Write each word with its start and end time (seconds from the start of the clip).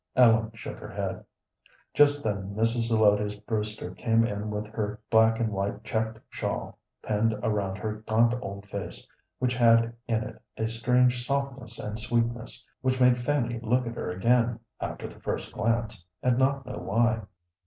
Ellen 0.15 0.49
shook 0.55 0.79
her 0.79 0.89
head. 0.89 1.23
Just 1.93 2.23
then 2.23 2.55
Mrs. 2.55 2.87
Zelotes 2.89 3.35
Brewster 3.35 3.91
came 3.93 4.25
in 4.25 4.49
with 4.49 4.65
her 4.69 4.99
black 5.11 5.39
and 5.39 5.51
white 5.51 5.83
checked 5.83 6.17
shawl 6.27 6.79
pinned 7.03 7.33
around 7.43 7.75
her 7.77 8.01
gaunt 8.07 8.33
old 8.41 8.67
face, 8.67 9.07
which 9.37 9.55
had 9.55 9.93
in 10.07 10.23
it 10.23 10.41
a 10.57 10.65
strange 10.67 11.23
softness 11.27 11.77
and 11.77 11.99
sweetness, 11.99 12.65
which 12.81 12.99
made 12.99 13.15
Fanny 13.19 13.59
look 13.59 13.85
at 13.85 13.93
her 13.93 14.09
again, 14.09 14.59
after 14.79 15.07
the 15.07 15.19
first 15.21 15.53
glance, 15.53 16.03
and 16.23 16.39
not 16.39 16.65
know 16.65 16.79
why. 16.79 17.21